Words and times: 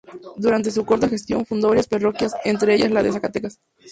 Durante 0.37 0.71
su 0.71 0.83
corta 0.83 1.07
gestión 1.07 1.45
fundó 1.45 1.67
varias 1.67 1.85
parroquias, 1.85 2.33
entre 2.43 2.73
ellas 2.73 2.89
la 2.89 3.03
de 3.03 3.11
Zacatecas. 3.11 3.59